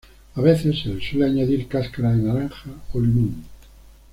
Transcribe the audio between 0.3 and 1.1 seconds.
A veces se les